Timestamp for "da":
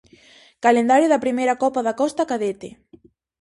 1.09-1.23, 1.87-1.97